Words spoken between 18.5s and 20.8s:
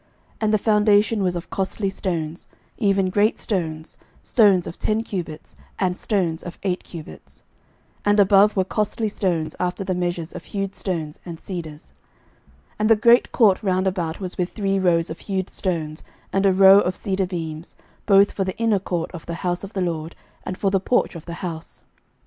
inner court of the house of the LORD, and for the